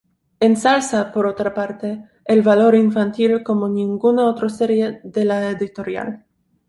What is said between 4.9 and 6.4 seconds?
de la editorial.